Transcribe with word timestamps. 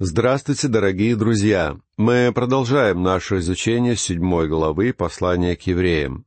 Здравствуйте, 0.00 0.66
дорогие 0.66 1.14
друзья! 1.14 1.76
Мы 1.96 2.32
продолжаем 2.34 3.04
наше 3.04 3.38
изучение 3.38 3.94
седьмой 3.94 4.48
главы 4.48 4.92
послания 4.92 5.54
к 5.54 5.62
евреям. 5.68 6.24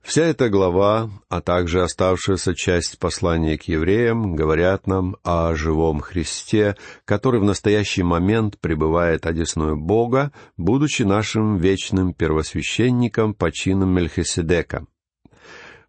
Вся 0.00 0.22
эта 0.22 0.48
глава, 0.48 1.10
а 1.28 1.42
также 1.42 1.82
оставшаяся 1.82 2.54
часть 2.54 2.98
послания 2.98 3.58
к 3.58 3.64
евреям, 3.64 4.34
говорят 4.34 4.86
нам 4.86 5.18
о 5.24 5.54
живом 5.54 6.00
Христе, 6.00 6.74
который 7.04 7.38
в 7.38 7.44
настоящий 7.44 8.02
момент 8.02 8.58
пребывает 8.58 9.26
одесную 9.26 9.76
Бога, 9.76 10.32
будучи 10.56 11.02
нашим 11.02 11.58
вечным 11.58 12.14
первосвященником 12.14 13.34
по 13.34 13.52
чинам 13.52 13.90
Мельхиседека. 13.90 14.86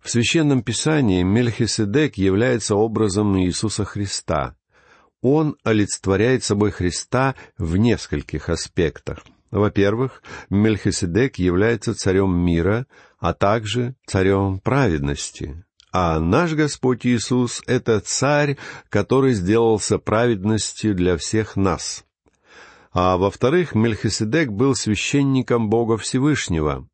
В 0.02 0.10
Священном 0.10 0.62
Писании 0.62 1.24
Мельхиседек 1.24 2.18
является 2.18 2.76
образом 2.76 3.40
Иисуса 3.40 3.86
Христа. 3.86 4.58
Он 5.22 5.56
олицетворяет 5.64 6.44
собой 6.44 6.72
Христа 6.72 7.36
в 7.58 7.78
нескольких 7.78 8.50
аспектах. 8.50 9.24
Во-первых, 9.52 10.24
Мельхиседек 10.50 11.38
является 11.38 11.94
царем 11.94 12.36
мира, 12.36 12.88
а 13.20 13.34
также 13.34 13.96
царем 14.06 14.60
праведности. 14.60 15.64
А 15.92 16.20
наш 16.20 16.54
Господь 16.54 17.06
Иисус— 17.06 17.62
это 17.68 18.00
царь, 18.00 18.58
который 18.90 19.34
сделался 19.34 20.00
праведностью 20.00 20.96
для 20.96 21.18
всех 21.18 21.58
нас. 21.58 22.06
А 22.94 23.18
во-вторых, 23.18 23.76
Мельхиседек 23.76 24.50
был 24.50 24.74
священником 24.74 25.70
Бога 25.70 25.98
Всевышнего. 25.98 26.88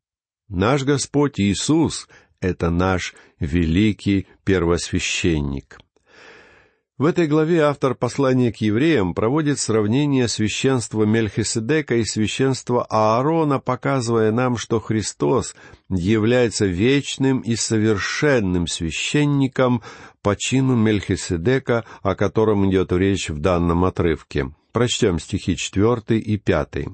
Наш 0.48 0.82
Господь 0.82 1.38
Иисус— 1.38 2.08
это 2.40 2.70
наш 2.70 3.14
великий 3.38 4.26
первосвященник— 4.44 5.78
в 6.98 7.04
этой 7.04 7.28
главе 7.28 7.62
автор 7.62 7.94
послания 7.94 8.52
к 8.52 8.56
евреям 8.56 9.14
проводит 9.14 9.60
сравнение 9.60 10.26
священства 10.26 11.04
Мельхиседека 11.04 11.94
и 11.94 12.04
священства 12.04 12.84
Аарона, 12.90 13.60
показывая 13.60 14.32
нам, 14.32 14.56
что 14.56 14.80
Христос 14.80 15.54
является 15.88 16.66
вечным 16.66 17.38
и 17.38 17.54
совершенным 17.54 18.66
священником 18.66 19.80
по 20.22 20.34
чину 20.36 20.74
Мельхиседека, 20.74 21.84
о 22.02 22.16
котором 22.16 22.68
идет 22.68 22.92
речь 22.92 23.30
в 23.30 23.38
данном 23.38 23.84
отрывке. 23.84 24.52
Прочтем 24.72 25.20
стихи 25.20 25.56
четвертый 25.56 26.18
и 26.18 26.36
пятый. 26.36 26.88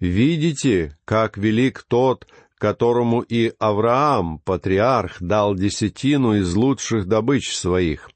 «Видите, 0.00 0.98
как 1.06 1.38
велик 1.38 1.82
тот, 1.88 2.26
которому 2.58 3.22
и 3.22 3.54
Авраам, 3.58 4.38
патриарх, 4.40 5.16
дал 5.20 5.54
десятину 5.54 6.34
из 6.34 6.54
лучших 6.54 7.06
добыч 7.06 7.56
своих» 7.56 8.10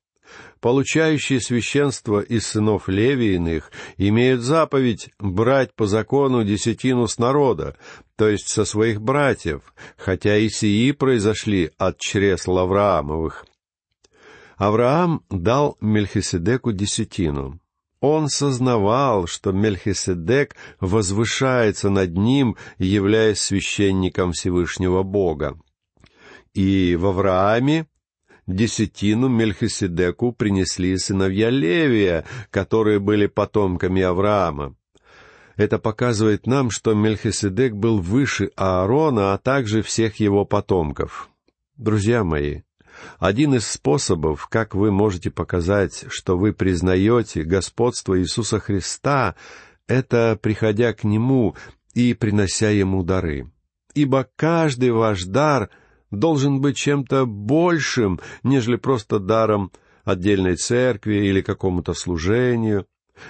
получающие 0.60 1.40
священство 1.40 2.20
из 2.20 2.46
сынов 2.46 2.88
Левииных, 2.88 3.70
имеют 3.96 4.42
заповедь 4.42 5.10
брать 5.18 5.74
по 5.74 5.86
закону 5.86 6.44
десятину 6.44 7.06
с 7.08 7.18
народа, 7.18 7.76
то 8.16 8.28
есть 8.28 8.48
со 8.48 8.64
своих 8.64 9.00
братьев, 9.00 9.74
хотя 9.96 10.36
и 10.36 10.48
сии 10.48 10.92
произошли 10.92 11.70
от 11.78 11.98
чресл 11.98 12.58
Авраамовых. 12.58 13.46
Авраам 14.56 15.24
дал 15.30 15.78
Мельхиседеку 15.80 16.72
десятину. 16.72 17.58
Он 18.00 18.28
сознавал, 18.28 19.26
что 19.26 19.52
Мельхиседек 19.52 20.54
возвышается 20.80 21.88
над 21.88 22.16
ним, 22.16 22.56
являясь 22.78 23.40
священником 23.40 24.32
Всевышнего 24.32 25.02
Бога. 25.02 25.58
И 26.52 26.96
в 26.96 27.06
Аврааме 27.06 27.86
десятину 28.54 29.28
Мельхиседеку 29.28 30.32
принесли 30.32 30.96
сыновья 30.96 31.50
Левия, 31.50 32.24
которые 32.50 32.98
были 32.98 33.26
потомками 33.26 34.02
Авраама. 34.02 34.74
Это 35.56 35.78
показывает 35.78 36.46
нам, 36.46 36.70
что 36.70 36.94
Мельхиседек 36.94 37.74
был 37.74 38.00
выше 38.00 38.50
Аарона, 38.56 39.34
а 39.34 39.38
также 39.38 39.82
всех 39.82 40.16
его 40.16 40.44
потомков. 40.44 41.28
Друзья 41.76 42.24
мои, 42.24 42.62
один 43.18 43.54
из 43.54 43.66
способов, 43.66 44.46
как 44.48 44.74
вы 44.74 44.90
можете 44.90 45.30
показать, 45.30 46.04
что 46.08 46.36
вы 46.38 46.52
признаете 46.52 47.42
господство 47.42 48.18
Иисуса 48.18 48.58
Христа, 48.58 49.34
это 49.86 50.38
приходя 50.40 50.92
к 50.92 51.04
Нему 51.04 51.56
и 51.94 52.14
принося 52.14 52.70
Ему 52.70 53.02
дары. 53.02 53.50
Ибо 53.94 54.28
каждый 54.36 54.92
ваш 54.92 55.24
дар 55.24 55.70
должен 56.10 56.60
быть 56.60 56.76
чем-то 56.76 57.26
большим, 57.26 58.20
нежели 58.42 58.76
просто 58.76 59.18
даром 59.18 59.72
отдельной 60.04 60.56
церкви 60.56 61.26
или 61.26 61.40
какому-то 61.40 61.94
служению. 61.94 62.86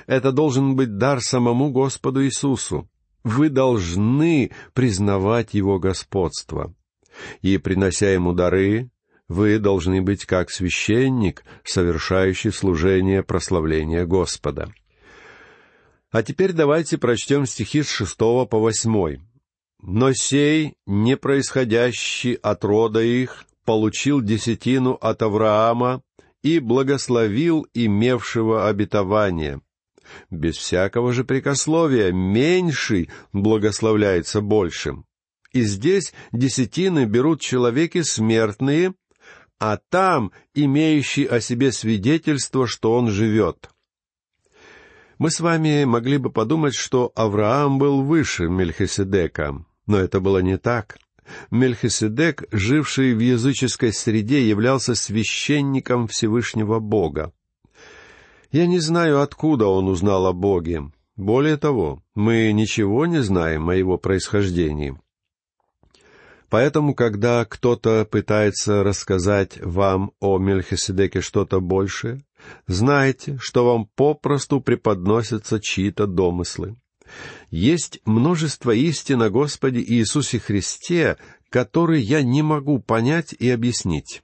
Это 0.06 0.32
должен 0.32 0.76
быть 0.76 0.96
дар 0.96 1.20
самому 1.20 1.70
Господу 1.70 2.24
Иисусу. 2.24 2.88
Вы 3.24 3.48
должны 3.48 4.50
признавать 4.72 5.54
Его 5.54 5.78
господство. 5.78 6.74
И, 7.42 7.58
принося 7.58 8.10
Ему 8.10 8.32
дары, 8.32 8.90
вы 9.28 9.58
должны 9.58 10.00
быть 10.00 10.24
как 10.24 10.50
священник, 10.50 11.44
совершающий 11.64 12.50
служение 12.50 13.22
прославления 13.22 14.06
Господа. 14.06 14.72
А 16.10 16.22
теперь 16.22 16.52
давайте 16.52 16.98
прочтем 16.98 17.46
стихи 17.46 17.82
с 17.82 17.90
шестого 17.90 18.44
по 18.44 18.58
восьмой. 18.58 19.20
Но 19.82 20.12
сей, 20.12 20.74
не 20.86 21.16
происходящий 21.16 22.34
от 22.34 22.64
рода 22.64 23.00
их, 23.00 23.46
получил 23.64 24.20
десятину 24.20 24.92
от 24.92 25.22
Авраама 25.22 26.02
и 26.42 26.58
благословил 26.58 27.66
имевшего 27.72 28.68
обетование. 28.68 29.60
Без 30.30 30.56
всякого 30.56 31.12
же 31.12 31.24
прикословия 31.24 32.12
меньший 32.12 33.10
благословляется 33.32 34.40
большим. 34.40 35.06
И 35.52 35.62
здесь 35.62 36.12
десятины 36.32 37.04
берут 37.06 37.40
человеки 37.40 38.02
смертные, 38.02 38.94
а 39.58 39.78
там 39.88 40.32
имеющий 40.54 41.24
о 41.24 41.40
себе 41.40 41.72
свидетельство, 41.72 42.66
что 42.66 42.94
он 42.94 43.10
живет. 43.10 43.70
Мы 45.18 45.30
с 45.30 45.40
вами 45.40 45.84
могли 45.84 46.16
бы 46.16 46.30
подумать, 46.30 46.74
что 46.74 47.12
Авраам 47.14 47.78
был 47.78 48.02
выше 48.02 48.48
Мельхиседека, 48.48 49.64
но 49.86 49.98
это 49.98 50.20
было 50.20 50.38
не 50.38 50.58
так. 50.58 50.98
Мельхиседек, 51.50 52.44
живший 52.50 53.14
в 53.14 53.20
языческой 53.20 53.92
среде, 53.92 54.48
являлся 54.48 54.94
священником 54.94 56.08
Всевышнего 56.08 56.80
Бога. 56.80 57.32
Я 58.50 58.66
не 58.66 58.80
знаю, 58.80 59.20
откуда 59.20 59.66
он 59.66 59.88
узнал 59.88 60.26
о 60.26 60.32
Боге. 60.32 60.90
Более 61.16 61.56
того, 61.56 62.02
мы 62.14 62.50
ничего 62.52 63.06
не 63.06 63.22
знаем 63.22 63.68
о 63.68 63.76
его 63.76 63.98
происхождении. 63.98 64.98
Поэтому, 66.48 66.94
когда 66.94 67.44
кто-то 67.44 68.04
пытается 68.04 68.82
рассказать 68.82 69.58
вам 69.60 70.12
о 70.18 70.38
Мельхиседеке 70.38 71.20
что-то 71.20 71.60
большее, 71.60 72.24
знайте, 72.66 73.38
что 73.40 73.64
вам 73.64 73.86
попросту 73.94 74.60
преподносятся 74.60 75.60
чьи-то 75.60 76.08
домыслы. 76.08 76.76
Есть 77.50 78.00
множество 78.04 78.70
истин 78.70 79.22
о 79.22 79.30
Господе 79.30 79.80
Иисусе 79.80 80.38
Христе, 80.38 81.16
которые 81.48 82.02
я 82.02 82.22
не 82.22 82.42
могу 82.42 82.78
понять 82.78 83.34
и 83.38 83.50
объяснить. 83.50 84.22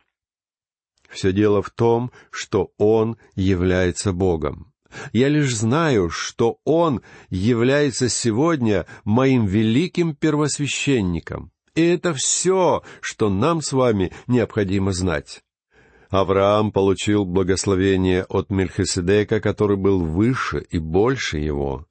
Все 1.08 1.32
дело 1.32 1.62
в 1.62 1.70
том, 1.70 2.12
что 2.30 2.72
Он 2.78 3.16
является 3.34 4.12
Богом. 4.12 4.72
Я 5.12 5.28
лишь 5.28 5.54
знаю, 5.54 6.10
что 6.10 6.58
Он 6.64 7.02
является 7.30 8.08
сегодня 8.08 8.86
моим 9.04 9.46
великим 9.46 10.14
первосвященником. 10.14 11.50
И 11.74 11.82
это 11.82 12.14
все, 12.14 12.82
что 13.00 13.28
нам 13.28 13.60
с 13.60 13.72
вами 13.72 14.12
необходимо 14.26 14.92
знать. 14.92 15.42
Авраам 16.08 16.72
получил 16.72 17.24
благословение 17.24 18.24
от 18.24 18.50
Мельхиседека, 18.50 19.40
который 19.40 19.76
был 19.76 20.04
выше 20.04 20.64
и 20.70 20.78
больше 20.78 21.38
его. 21.38 21.86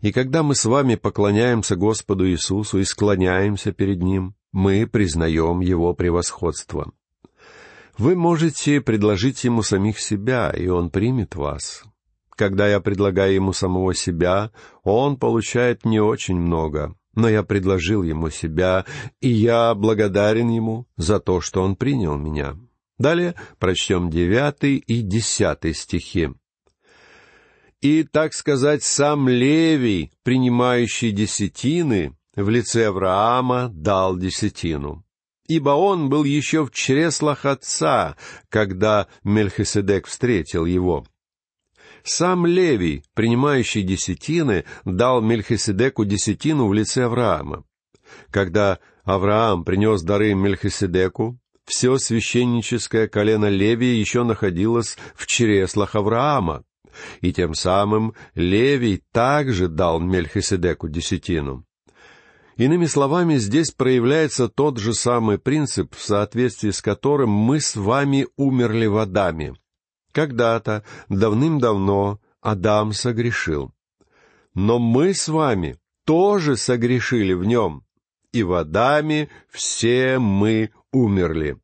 И 0.00 0.12
когда 0.12 0.42
мы 0.42 0.54
с 0.54 0.64
вами 0.64 0.94
поклоняемся 0.94 1.76
Господу 1.76 2.28
Иисусу 2.28 2.78
и 2.78 2.84
склоняемся 2.84 3.72
перед 3.72 4.02
Ним, 4.02 4.34
мы 4.52 4.86
признаем 4.86 5.60
Его 5.60 5.94
превосходство. 5.94 6.92
Вы 7.98 8.16
можете 8.16 8.80
предложить 8.80 9.44
Ему 9.44 9.62
самих 9.62 9.98
себя, 9.98 10.50
и 10.50 10.68
Он 10.68 10.90
примет 10.90 11.34
вас. 11.34 11.84
Когда 12.30 12.68
я 12.68 12.80
предлагаю 12.80 13.34
Ему 13.34 13.52
самого 13.52 13.94
себя, 13.94 14.50
Он 14.82 15.16
получает 15.16 15.84
не 15.84 16.00
очень 16.00 16.36
много, 16.36 16.94
но 17.14 17.28
я 17.28 17.42
предложил 17.42 18.02
Ему 18.02 18.30
себя, 18.30 18.84
и 19.20 19.28
я 19.28 19.74
благодарен 19.74 20.48
Ему 20.48 20.86
за 20.96 21.20
то, 21.20 21.40
что 21.40 21.62
Он 21.62 21.76
принял 21.76 22.16
меня. 22.16 22.56
Далее 22.98 23.34
прочтем 23.58 24.10
девятый 24.10 24.76
и 24.76 25.02
десятый 25.02 25.74
стихи 25.74 26.30
и, 27.84 28.02
так 28.02 28.32
сказать, 28.32 28.82
сам 28.82 29.28
Левий, 29.28 30.10
принимающий 30.22 31.10
десятины, 31.10 32.16
в 32.34 32.48
лице 32.48 32.86
Авраама 32.86 33.68
дал 33.74 34.16
десятину. 34.16 35.04
Ибо 35.48 35.70
он 35.70 36.08
был 36.08 36.24
еще 36.24 36.64
в 36.64 36.70
чреслах 36.70 37.44
отца, 37.44 38.16
когда 38.48 39.06
Мельхиседек 39.22 40.06
встретил 40.06 40.64
его. 40.64 41.04
Сам 42.02 42.46
Левий, 42.46 43.04
принимающий 43.12 43.82
десятины, 43.82 44.64
дал 44.86 45.20
Мельхиседеку 45.20 46.06
десятину 46.06 46.68
в 46.68 46.72
лице 46.72 47.04
Авраама. 47.04 47.64
Когда 48.30 48.78
Авраам 49.04 49.62
принес 49.62 50.00
дары 50.00 50.32
Мельхиседеку, 50.32 51.38
все 51.66 51.98
священническое 51.98 53.08
колено 53.08 53.50
Левия 53.50 53.92
еще 53.92 54.24
находилось 54.24 54.96
в 55.14 55.26
чреслах 55.26 55.94
Авраама, 55.96 56.64
и 57.20 57.32
тем 57.32 57.54
самым 57.54 58.14
Левий 58.34 59.02
также 59.12 59.68
дал 59.68 60.00
Мельхиседеку 60.00 60.88
десятину. 60.88 61.64
Иными 62.56 62.86
словами, 62.86 63.36
здесь 63.36 63.72
проявляется 63.72 64.48
тот 64.48 64.78
же 64.78 64.94
самый 64.94 65.38
принцип, 65.38 65.94
в 65.94 66.02
соответствии 66.02 66.70
с 66.70 66.80
которым 66.80 67.30
мы 67.30 67.60
с 67.60 67.74
вами 67.74 68.28
умерли 68.36 68.86
в 68.86 68.96
Адаме. 68.98 69.54
Когда-то, 70.12 70.84
давным-давно, 71.08 72.20
Адам 72.40 72.92
согрешил. 72.92 73.72
Но 74.54 74.78
мы 74.78 75.14
с 75.14 75.26
вами 75.26 75.78
тоже 76.04 76.56
согрешили 76.56 77.32
в 77.32 77.44
нем, 77.44 77.84
и 78.32 78.44
в 78.44 78.52
Адаме 78.52 79.28
все 79.50 80.20
мы 80.20 80.70
умерли. 80.92 81.56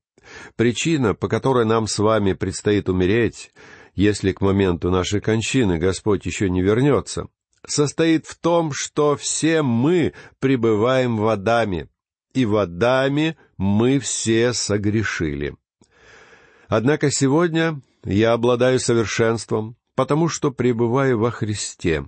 Причина, 0.57 1.15
по 1.15 1.29
которой 1.29 1.65
нам 1.65 1.87
с 1.87 1.99
вами 1.99 2.33
предстоит 2.33 2.89
умереть, 2.89 3.53
если 3.95 4.33
к 4.33 4.41
моменту 4.41 4.91
нашей 4.91 5.21
кончины 5.21 5.79
Господь 5.79 6.27
еще 6.27 6.51
не 6.51 6.63
вернется, 6.63 7.29
состоит 7.67 8.27
в 8.27 8.37
том, 8.39 8.73
что 8.73 9.17
все 9.17 9.63
мы 9.63 10.13
пребываем 10.39 11.17
в 11.17 11.29
Адаме, 11.29 11.89
и 12.33 12.45
в 12.45 12.57
Адаме 12.57 13.37
мы 13.57 13.99
все 13.99 14.53
согрешили. 14.53 15.57
Однако 16.69 17.11
сегодня 17.11 17.81
я 18.05 18.33
обладаю 18.33 18.79
совершенством, 18.79 19.77
потому 19.95 20.29
что 20.29 20.51
пребываю 20.51 21.19
во 21.19 21.31
Христе. 21.31 22.07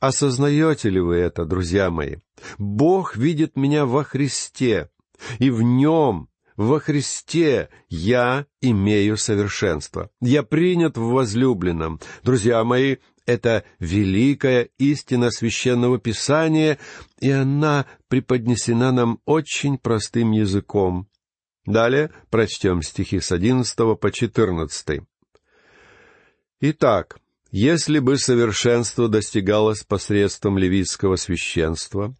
Осознаете 0.00 0.88
ли 0.88 1.00
вы 1.00 1.16
это, 1.16 1.44
друзья 1.44 1.90
мои? 1.90 2.16
Бог 2.58 3.16
видит 3.16 3.56
меня 3.56 3.84
во 3.84 4.02
Христе, 4.02 4.90
и 5.38 5.50
в 5.50 5.62
Нем, 5.62 6.29
во 6.60 6.78
Христе, 6.78 7.70
я 7.88 8.44
имею 8.60 9.16
совершенство. 9.16 10.10
Я 10.20 10.42
принят 10.42 10.98
в 10.98 11.04
возлюбленном. 11.04 12.00
Друзья 12.22 12.62
мои, 12.64 12.96
это 13.24 13.64
великая 13.78 14.68
истина 14.76 15.30
священного 15.30 15.98
писания, 15.98 16.78
и 17.18 17.30
она 17.30 17.86
преподнесена 18.08 18.92
нам 18.92 19.20
очень 19.24 19.78
простым 19.78 20.32
языком. 20.32 21.08
Далее 21.64 22.10
прочтем 22.28 22.82
стихи 22.82 23.20
с 23.20 23.32
одиннадцатого 23.32 23.94
по 23.94 24.12
четырнадцатый. 24.12 25.06
Итак, 26.60 27.20
если 27.50 28.00
бы 28.00 28.18
совершенство 28.18 29.08
достигалось 29.08 29.82
посредством 29.82 30.58
левитского 30.58 31.16
священства, 31.16 32.14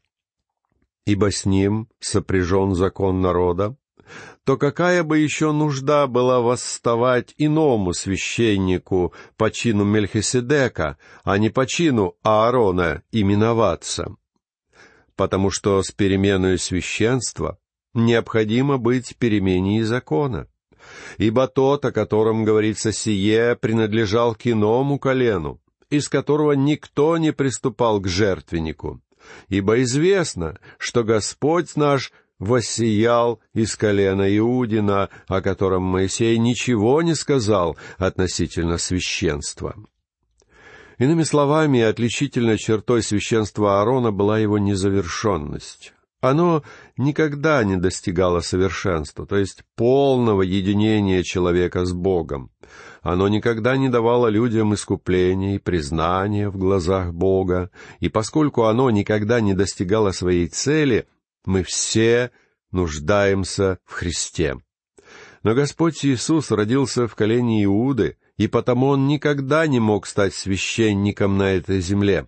ибо 1.04 1.30
с 1.30 1.44
ним 1.44 1.90
сопряжен 1.98 2.74
закон 2.74 3.20
народа, 3.20 3.76
то 4.44 4.56
какая 4.56 5.02
бы 5.02 5.18
еще 5.18 5.52
нужда 5.52 6.06
была 6.06 6.40
восставать 6.40 7.34
иному 7.36 7.92
священнику 7.92 9.14
по 9.36 9.50
чину 9.50 9.84
Мельхиседека, 9.84 10.98
а 11.24 11.38
не 11.38 11.50
по 11.50 11.66
чину 11.66 12.16
Аарона 12.22 13.02
именоваться? 13.12 14.16
Потому 15.16 15.50
что 15.50 15.82
с 15.82 15.90
переменой 15.90 16.58
священства 16.58 17.58
необходимо 17.94 18.78
быть 18.78 19.16
перемене 19.18 19.84
закона. 19.84 20.46
Ибо 21.18 21.46
тот, 21.46 21.84
о 21.84 21.92
котором 21.92 22.44
говорится 22.44 22.92
сие, 22.92 23.56
принадлежал 23.56 24.34
к 24.34 24.46
иному 24.46 24.98
колену, 24.98 25.60
из 25.90 26.08
которого 26.08 26.52
никто 26.52 27.18
не 27.18 27.32
приступал 27.32 28.00
к 28.00 28.08
жертвеннику. 28.08 29.02
Ибо 29.48 29.82
известно, 29.82 30.58
что 30.78 31.04
Господь 31.04 31.76
наш 31.76 32.12
воссиял 32.40 33.38
из 33.54 33.76
колена 33.76 34.36
Иудина, 34.36 35.10
о 35.28 35.40
котором 35.40 35.84
Моисей 35.84 36.36
ничего 36.38 37.02
не 37.02 37.14
сказал 37.14 37.76
относительно 37.98 38.78
священства. 38.78 39.76
Иными 40.98 41.22
словами, 41.22 41.80
отличительной 41.80 42.58
чертой 42.58 43.02
священства 43.02 43.78
Аарона 43.80 44.10
была 44.10 44.38
его 44.38 44.58
незавершенность. 44.58 45.94
Оно 46.20 46.62
никогда 46.98 47.64
не 47.64 47.76
достигало 47.76 48.40
совершенства, 48.40 49.24
то 49.24 49.36
есть 49.38 49.62
полного 49.74 50.42
единения 50.42 51.22
человека 51.22 51.86
с 51.86 51.94
Богом. 51.94 52.50
Оно 53.00 53.28
никогда 53.28 53.78
не 53.78 53.88
давало 53.88 54.26
людям 54.26 54.74
искупления 54.74 55.54
и 55.54 55.58
признания 55.58 56.50
в 56.50 56.58
глазах 56.58 57.14
Бога, 57.14 57.70
и 58.00 58.10
поскольку 58.10 58.64
оно 58.64 58.90
никогда 58.90 59.40
не 59.40 59.54
достигало 59.54 60.10
своей 60.10 60.48
цели, 60.48 61.06
мы 61.44 61.62
все 61.62 62.30
нуждаемся 62.70 63.78
в 63.84 63.92
Христе. 63.92 64.56
Но 65.42 65.54
Господь 65.54 66.04
Иисус 66.04 66.50
родился 66.50 67.08
в 67.08 67.14
колене 67.14 67.64
Иуды, 67.64 68.18
и 68.36 68.46
потому 68.46 68.88
Он 68.88 69.06
никогда 69.06 69.66
не 69.66 69.80
мог 69.80 70.06
стать 70.06 70.34
священником 70.34 71.38
на 71.38 71.52
этой 71.52 71.80
земле. 71.80 72.26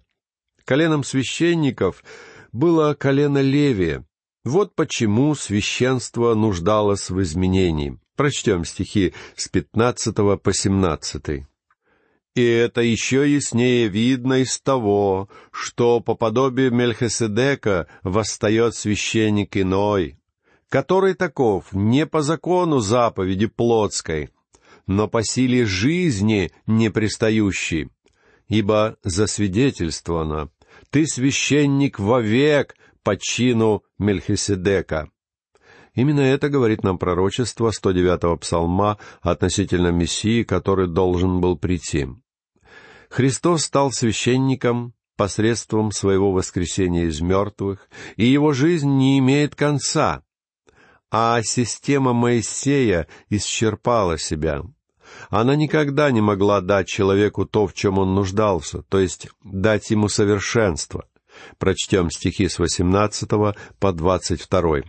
Коленом 0.64 1.04
священников 1.04 2.04
было 2.52 2.94
колено 2.94 3.40
Левия. 3.40 4.06
Вот 4.44 4.74
почему 4.74 5.34
священство 5.34 6.34
нуждалось 6.34 7.10
в 7.10 7.20
изменении. 7.22 7.98
Прочтем 8.16 8.64
стихи 8.64 9.14
с 9.36 9.48
пятнадцатого 9.48 10.36
по 10.36 10.52
семнадцатый. 10.52 11.46
И 12.34 12.42
это 12.42 12.80
еще 12.80 13.30
яснее 13.30 13.88
видно 13.88 14.40
из 14.40 14.58
того, 14.58 15.28
что 15.50 16.00
по 16.00 16.14
подобию 16.14 16.72
Мельхиседека 16.72 17.88
восстает 18.02 18.74
священник 18.74 19.56
иной, 19.56 20.18
который 20.70 21.12
таков 21.12 21.66
не 21.72 22.06
по 22.06 22.22
закону 22.22 22.80
заповеди 22.80 23.46
плотской, 23.46 24.30
но 24.86 25.08
по 25.08 25.22
силе 25.22 25.66
жизни 25.66 26.50
непристающий. 26.66 27.90
Ибо 28.48 28.96
засвидетельствовано, 29.02 30.50
ты 30.88 31.06
священник 31.06 31.98
вовек 31.98 32.74
по 33.02 33.18
чину 33.18 33.84
Мельхиседека. 33.98 35.11
Именно 35.94 36.20
это 36.20 36.48
говорит 36.48 36.82
нам 36.82 36.98
пророчество 36.98 37.70
109-го 37.70 38.36
псалма 38.38 38.98
относительно 39.20 39.88
Мессии, 39.88 40.42
который 40.42 40.88
должен 40.88 41.40
был 41.40 41.56
прийти. 41.58 42.08
Христос 43.10 43.64
стал 43.64 43.92
священником 43.92 44.94
посредством 45.16 45.92
своего 45.92 46.32
воскресения 46.32 47.04
из 47.04 47.20
мертвых, 47.20 47.88
и 48.16 48.24
его 48.24 48.54
жизнь 48.54 48.88
не 48.88 49.18
имеет 49.18 49.54
конца, 49.54 50.22
а 51.10 51.42
система 51.42 52.14
Моисея 52.14 53.06
исчерпала 53.28 54.18
себя. 54.18 54.62
Она 55.28 55.56
никогда 55.56 56.10
не 56.10 56.22
могла 56.22 56.62
дать 56.62 56.88
человеку 56.88 57.44
то, 57.44 57.66
в 57.66 57.74
чем 57.74 57.98
он 57.98 58.14
нуждался, 58.14 58.82
то 58.82 58.98
есть 58.98 59.28
дать 59.44 59.90
ему 59.90 60.08
совершенство. 60.08 61.04
Прочтем 61.58 62.10
стихи 62.10 62.48
с 62.48 62.58
18 62.58 63.28
по 63.78 63.92
22. 63.92 64.82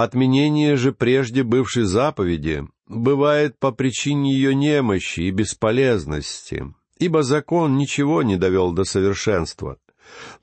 Отменение 0.00 0.76
же 0.76 0.92
прежде 0.92 1.42
бывшей 1.42 1.82
заповеди 1.82 2.62
бывает 2.86 3.58
по 3.58 3.72
причине 3.72 4.32
ее 4.32 4.54
немощи 4.54 5.22
и 5.22 5.32
бесполезности, 5.32 6.72
ибо 7.00 7.24
закон 7.24 7.76
ничего 7.76 8.22
не 8.22 8.36
довел 8.36 8.70
до 8.70 8.84
совершенства. 8.84 9.76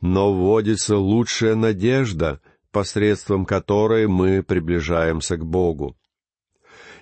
Но 0.01 0.33
вводится 0.33 0.97
лучшая 0.97 1.55
надежда, 1.55 2.41
посредством 2.71 3.45
которой 3.45 4.07
мы 4.07 4.43
приближаемся 4.43 5.37
к 5.37 5.45
Богу. 5.45 5.95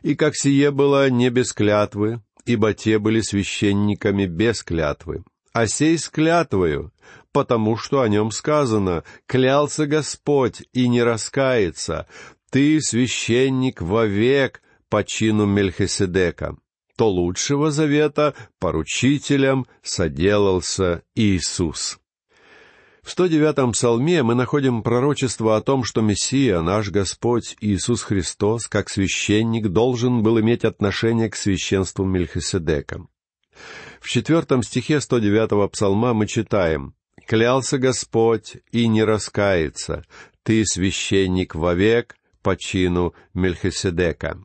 И 0.04 0.14
как 0.14 0.36
сие 0.36 0.70
было 0.70 1.10
не 1.10 1.32
без 1.32 1.54
клятвы, 1.54 2.22
ибо 2.46 2.76
те 2.76 3.00
были 3.00 3.22
священниками 3.22 4.28
без 4.28 4.62
клятвы, 4.62 5.24
а 5.54 5.66
сей 5.66 5.98
с 5.98 6.08
клятвою, 6.08 6.94
потому 7.32 7.78
что 7.78 8.02
о 8.02 8.08
нем 8.08 8.32
сказано, 8.32 9.04
«Клялся 9.26 9.86
Господь 9.88 10.64
и 10.72 10.88
не 10.88 11.02
раскается, 11.04 12.08
ты 12.54 12.80
священник 12.82 13.82
вовек 13.82 14.62
по 14.88 15.04
чину 15.04 15.48
Мельхиседека». 15.48 16.56
То 16.96 17.10
лучшего 17.10 17.72
завета 17.72 18.36
поручителем 18.60 19.66
соделался 19.82 21.02
Иисус. 21.16 22.00
В 23.02 23.18
109-м 23.18 23.72
псалме 23.72 24.22
мы 24.22 24.36
находим 24.36 24.84
пророчество 24.84 25.58
о 25.58 25.62
том, 25.62 25.84
что 25.84 26.02
Мессия, 26.02 26.62
наш 26.62 26.92
Господь 26.92 27.56
Иисус 27.60 28.04
Христос, 28.04 28.68
как 28.68 28.92
священник, 28.92 29.70
должен 29.70 30.22
был 30.22 30.40
иметь 30.40 30.64
отношение 30.64 31.32
к 31.32 31.36
священству 31.36 32.06
Мельхиседека. 32.06 33.08
В 34.00 34.08
четвертом 34.08 34.62
стихе 34.62 34.98
109-го 34.98 35.68
псалма 35.70 36.14
мы 36.14 36.28
читаем 36.28 36.94
«Клялся 37.26 37.80
Господь 37.80 38.58
и 38.72 38.88
не 38.88 39.04
раскается, 39.04 40.06
ты 40.44 40.64
священник 40.66 41.56
вовек 41.56 42.16
по 42.44 42.56
чину 42.56 43.16
Мельхиседека». 43.34 44.44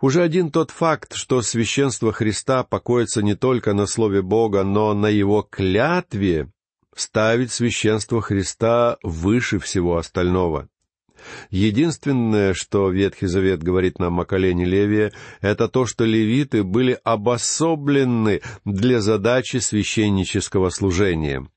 Уже 0.00 0.22
один 0.22 0.50
тот 0.50 0.70
факт, 0.70 1.14
что 1.14 1.42
священство 1.42 2.12
Христа 2.12 2.62
покоится 2.62 3.20
не 3.20 3.34
только 3.34 3.74
на 3.74 3.86
Слове 3.86 4.22
Бога, 4.22 4.62
но 4.62 4.94
на 4.94 5.08
Его 5.08 5.42
клятве, 5.42 6.50
ставит 6.94 7.50
священство 7.52 8.20
Христа 8.22 8.96
выше 9.02 9.58
всего 9.58 9.96
остального. 9.96 10.68
Единственное, 11.50 12.54
что 12.54 12.90
Ветхий 12.90 13.26
Завет 13.26 13.60
говорит 13.62 13.98
нам 13.98 14.20
о 14.20 14.24
колене 14.24 14.64
Левия, 14.64 15.12
это 15.40 15.68
то, 15.68 15.84
что 15.84 16.04
левиты 16.04 16.62
были 16.62 16.98
обособлены 17.02 18.40
для 18.64 19.00
задачи 19.00 19.56
священнического 19.56 20.70
служения. 20.70 21.48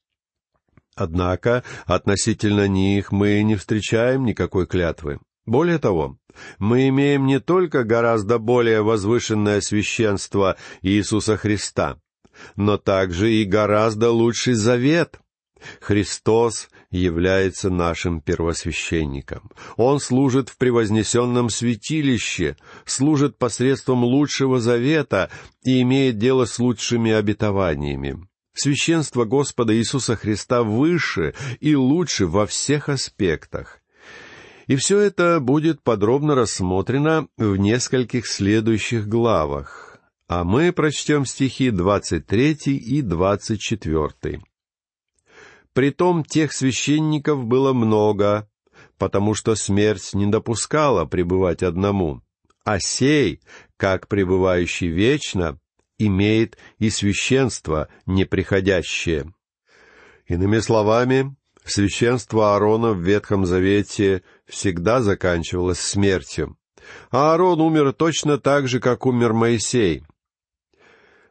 Однако 0.95 1.63
относительно 1.85 2.67
них 2.67 3.11
мы 3.11 3.41
не 3.43 3.55
встречаем 3.55 4.25
никакой 4.25 4.67
клятвы. 4.67 5.19
Более 5.45 5.79
того, 5.79 6.17
мы 6.59 6.89
имеем 6.89 7.25
не 7.25 7.39
только 7.39 7.83
гораздо 7.83 8.37
более 8.39 8.83
возвышенное 8.83 9.61
священство 9.61 10.57
Иисуса 10.81 11.37
Христа, 11.37 11.97
но 12.55 12.77
также 12.77 13.33
и 13.33 13.43
гораздо 13.43 14.11
лучший 14.11 14.53
завет. 14.53 15.19
Христос 15.79 16.69
является 16.89 17.69
нашим 17.69 18.19
первосвященником. 18.19 19.51
Он 19.77 19.99
служит 19.99 20.49
в 20.49 20.57
превознесенном 20.57 21.49
святилище, 21.49 22.57
служит 22.85 23.37
посредством 23.37 24.03
лучшего 24.03 24.59
завета 24.59 25.29
и 25.63 25.81
имеет 25.81 26.17
дело 26.17 26.45
с 26.45 26.57
лучшими 26.57 27.11
обетованиями. 27.11 28.27
Священство 28.53 29.25
Господа 29.25 29.75
Иисуса 29.75 30.15
Христа 30.15 30.63
выше 30.63 31.33
и 31.59 31.75
лучше 31.75 32.27
во 32.27 32.45
всех 32.45 32.89
аспектах. 32.89 33.81
И 34.67 34.75
все 34.75 34.99
это 34.99 35.39
будет 35.39 35.81
подробно 35.81 36.35
рассмотрено 36.35 37.27
в 37.37 37.55
нескольких 37.57 38.27
следующих 38.27 39.07
главах. 39.07 39.97
А 40.27 40.43
мы 40.43 40.71
прочтем 40.71 41.25
стихи 41.25 41.71
23 41.71 42.53
и 42.77 43.01
24. 43.01 44.41
Притом 45.73 46.23
тех 46.23 46.53
священников 46.53 47.45
было 47.45 47.73
много, 47.73 48.49
потому 48.97 49.33
что 49.33 49.55
смерть 49.55 50.13
не 50.13 50.27
допускала 50.27 51.05
пребывать 51.05 51.63
одному, 51.63 52.21
а 52.63 52.79
сей, 52.79 53.41
как 53.77 54.07
пребывающий 54.07 54.87
вечно, 54.87 55.59
имеет 56.07 56.57
и 56.79 56.89
священство 56.89 57.87
неприходящее. 58.05 59.33
Иными 60.27 60.59
словами, 60.59 61.35
священство 61.65 62.53
Аарона 62.53 62.93
в 62.93 63.01
Ветхом 63.01 63.45
Завете 63.45 64.23
всегда 64.47 65.01
заканчивалось 65.01 65.79
смертью. 65.79 66.57
А 67.11 67.31
Аарон 67.31 67.61
умер 67.61 67.93
точно 67.93 68.37
так 68.37 68.67
же, 68.67 68.79
как 68.79 69.05
умер 69.05 69.33
Моисей. 69.33 70.03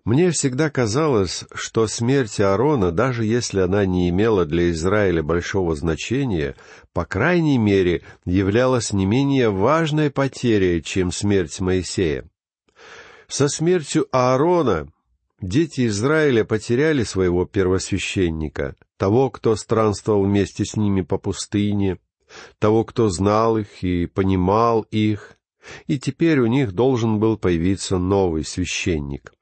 Мне 0.05 0.31
всегда 0.31 0.71
казалось, 0.71 1.45
что 1.55 1.87
смерть 1.87 2.41
Аарона, 2.41 2.91
даже 2.91 3.25
если 3.25 3.61
она 3.61 3.85
не 3.85 4.09
имела 4.09 4.47
для 4.47 4.71
Израиля 4.71 5.23
большого 5.23 5.77
значения, 5.77 6.57
по 6.95 7.05
крайней 7.05 7.59
мере, 7.59 8.03
являлась 8.25 8.93
не 8.93 9.05
менее 9.05 9.50
важной 9.50 10.11
потерей, 10.11 10.83
чем 10.83 11.12
смерть 11.12 11.61
Моисея. 11.61 12.25
Со 13.31 13.47
смертью 13.47 14.09
Аарона 14.11 14.89
дети 15.41 15.87
Израиля 15.87 16.45
потеряли 16.45 17.05
своего 17.05 17.47
первосвященника, 17.47 18.75
того, 18.97 19.31
кто 19.31 19.55
странствовал 19.55 20.25
вместе 20.25 20.65
с 20.65 20.75
ними 20.75 21.03
по 21.03 21.17
пустыне, 21.17 21.99
того, 22.59 22.83
кто 22.83 23.09
знал 23.09 23.57
их 23.57 23.85
и 23.85 24.07
понимал 24.07 24.83
их, 24.91 25.37
и 25.87 26.01
теперь 26.01 26.41
у 26.41 26.47
них 26.47 26.73
должен 26.73 27.21
был 27.21 27.39
появиться 27.39 27.99
новый 27.99 28.45
священник. 28.45 29.33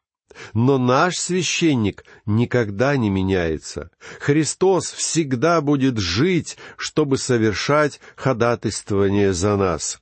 Но 0.53 0.77
наш 0.77 1.17
священник 1.17 2.05
никогда 2.27 2.95
не 2.99 3.09
меняется. 3.09 3.91
Христос 4.21 4.93
всегда 4.93 5.63
будет 5.63 5.97
жить, 5.97 6.59
чтобы 6.77 7.17
совершать 7.17 8.01
ходатайствование 8.17 9.33
за 9.33 9.57
нас. 9.57 9.99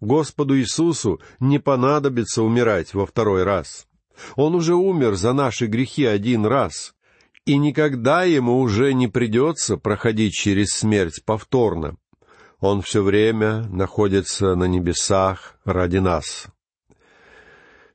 Господу 0.00 0.58
Иисусу 0.58 1.20
не 1.40 1.58
понадобится 1.58 2.42
умирать 2.42 2.94
во 2.94 3.06
второй 3.06 3.42
раз. 3.42 3.86
Он 4.36 4.54
уже 4.54 4.74
умер 4.74 5.14
за 5.14 5.32
наши 5.32 5.66
грехи 5.66 6.04
один 6.04 6.46
раз, 6.46 6.94
и 7.44 7.56
никогда 7.56 8.24
ему 8.24 8.58
уже 8.60 8.92
не 8.92 9.08
придется 9.08 9.76
проходить 9.76 10.34
через 10.34 10.68
смерть 10.68 11.22
повторно. 11.24 11.96
Он 12.60 12.82
все 12.82 13.02
время 13.02 13.62
находится 13.68 14.54
на 14.54 14.64
небесах 14.64 15.58
ради 15.64 15.98
нас. 15.98 16.48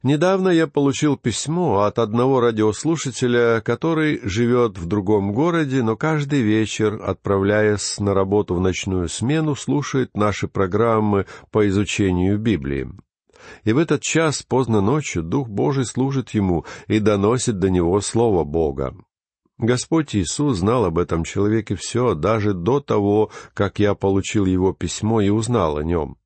Недавно 0.03 0.50
я 0.50 0.67
получил 0.67 1.15
письмо 1.15 1.83
от 1.83 1.98
одного 1.98 2.41
радиослушателя, 2.41 3.62
который 3.62 4.19
живет 4.24 4.77
в 4.77 4.86
другом 4.86 5.31
городе, 5.31 5.81
но 5.81 5.95
каждый 5.95 6.41
вечер, 6.41 7.01
отправляясь 7.01 8.01
на 8.01 8.13
работу 8.13 8.55
в 8.55 8.60
ночную 8.60 9.07
смену, 9.07 9.55
слушает 9.55 10.10
наши 10.13 10.50
программы 10.50 11.25
по 11.51 11.65
изучению 11.69 12.38
Библии. 12.38 12.89
И 13.63 13.72
в 13.72 13.77
этот 13.77 14.01
час 14.01 14.43
поздно 14.43 14.81
ночью 14.81 15.24
Дух 15.24 15.48
Божий 15.48 15.86
служит 15.86 16.31
ему 16.31 16.65
и 16.88 17.00
доносит 17.00 17.60
до 17.60 17.69
него 17.69 18.01
Слово 18.01 18.43
Бога. 18.43 18.93
Господь 19.57 20.15
Иисус 20.17 20.57
знал 20.57 20.83
об 20.83 21.00
этом 21.00 21.24
человеке 21.24 21.75
все, 21.75 22.13
даже 22.13 22.53
до 22.53 22.81
того, 22.81 23.31
как 23.53 23.79
я 23.79 23.93
получил 23.93 24.45
его 24.45 24.74
письмо 24.74 25.22
и 25.22 25.29
узнал 25.29 25.77
о 25.77 25.83
нем. 25.83 26.17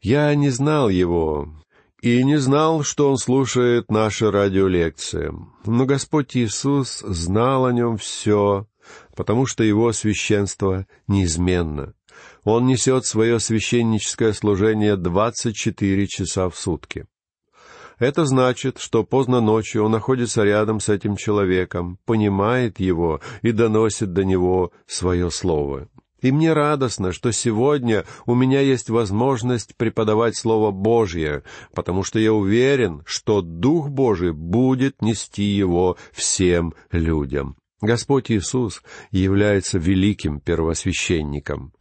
Я 0.00 0.34
не 0.34 0.48
знал 0.48 0.88
его, 0.88 1.61
и 2.02 2.24
не 2.24 2.36
знал, 2.36 2.82
что 2.82 3.08
он 3.08 3.16
слушает 3.16 3.90
наши 3.90 4.30
радиолекции. 4.30 5.32
Но 5.64 5.86
Господь 5.86 6.36
Иисус 6.36 6.98
знал 6.98 7.64
о 7.64 7.72
нем 7.72 7.96
все, 7.96 8.66
потому 9.14 9.46
что 9.46 9.62
его 9.62 9.92
священство 9.92 10.86
неизменно. 11.06 11.94
Он 12.42 12.66
несет 12.66 13.06
свое 13.06 13.38
священническое 13.38 14.32
служение 14.32 14.96
двадцать 14.96 15.54
четыре 15.54 16.08
часа 16.08 16.48
в 16.48 16.56
сутки. 16.56 17.06
Это 18.00 18.24
значит, 18.24 18.78
что 18.78 19.04
поздно 19.04 19.40
ночью 19.40 19.84
он 19.84 19.92
находится 19.92 20.42
рядом 20.42 20.80
с 20.80 20.88
этим 20.88 21.14
человеком, 21.14 22.00
понимает 22.04 22.80
его 22.80 23.20
и 23.42 23.52
доносит 23.52 24.12
до 24.12 24.24
него 24.24 24.72
свое 24.88 25.30
слово. 25.30 25.88
И 26.22 26.30
мне 26.30 26.52
радостно, 26.52 27.12
что 27.12 27.32
сегодня 27.32 28.04
у 28.26 28.34
меня 28.34 28.60
есть 28.60 28.88
возможность 28.88 29.76
преподавать 29.76 30.36
Слово 30.36 30.70
Божье, 30.70 31.42
потому 31.74 32.04
что 32.04 32.18
я 32.20 32.32
уверен, 32.32 33.02
что 33.04 33.42
Дух 33.42 33.88
Божий 33.88 34.32
будет 34.32 35.02
нести 35.02 35.42
его 35.42 35.96
всем 36.12 36.74
людям. 36.92 37.56
Господь 37.80 38.30
Иисус 38.30 38.80
является 39.10 39.78
великим 39.78 40.38
первосвященником. 40.38 41.72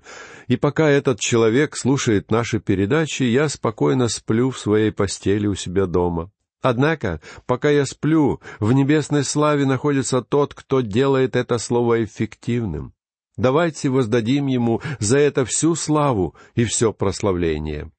И 0.47 0.57
пока 0.57 0.89
этот 0.89 1.19
человек 1.19 1.77
слушает 1.77 2.31
наши 2.31 2.59
передачи, 2.59 3.21
я 3.21 3.47
спокойно 3.47 4.07
сплю 4.07 4.49
в 4.49 4.57
своей 4.57 4.91
постели 4.91 5.45
у 5.45 5.53
себя 5.53 5.85
дома. 5.85 6.31
Однако, 6.63 7.21
пока 7.45 7.69
я 7.69 7.85
сплю, 7.85 8.41
в 8.59 8.73
небесной 8.73 9.23
славе 9.23 9.67
находится 9.67 10.23
тот, 10.23 10.55
кто 10.55 10.81
делает 10.81 11.35
это 11.35 11.59
слово 11.59 12.03
эффективным. 12.03 12.93
Давайте 13.41 13.89
воздадим 13.89 14.45
Ему 14.45 14.83
за 14.99 15.17
это 15.17 15.45
всю 15.45 15.73
славу 15.73 16.35
и 16.53 16.63
все 16.63 16.93
прославление. 16.93 17.91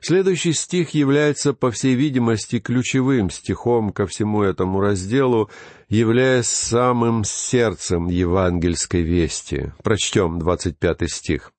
Следующий 0.00 0.52
стих 0.52 0.90
является, 0.90 1.52
по 1.52 1.72
всей 1.72 1.96
видимости, 1.96 2.60
ключевым 2.60 3.28
стихом 3.30 3.90
ко 3.90 4.06
всему 4.06 4.44
этому 4.44 4.80
разделу, 4.80 5.50
являясь 5.88 6.46
самым 6.46 7.24
сердцем 7.24 8.06
евангельской 8.06 9.02
вести. 9.02 9.72
Прочтем 9.82 10.38
двадцать 10.38 10.78
пятый 10.78 11.08
стих. 11.08 11.52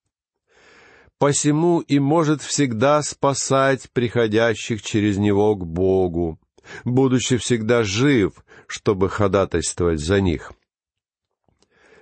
«Посему 1.20 1.82
и 1.82 2.00
может 2.00 2.42
всегда 2.42 3.04
спасать 3.04 3.90
приходящих 3.92 4.82
через 4.82 5.18
него 5.18 5.56
к 5.56 5.66
Богу, 5.66 6.40
будучи 6.86 7.36
всегда 7.36 7.84
жив, 7.84 8.32
чтобы 8.66 9.10
ходатайствовать 9.10 10.00
за 10.00 10.22
них». 10.22 10.54